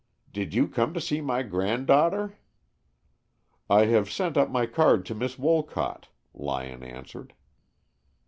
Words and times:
"Did 0.33 0.55
you 0.55 0.67
come 0.67 0.95
to 0.95 0.99
see 0.99 1.21
my 1.21 1.43
granddaughter?" 1.43 2.35
"I 3.69 3.85
have 3.85 4.11
sent 4.11 4.35
up 4.35 4.49
my 4.49 4.65
card 4.65 5.05
to 5.05 5.13
Miss 5.13 5.37
Wolcott," 5.37 6.07
Lyon 6.33 6.81
answered. 6.81 7.35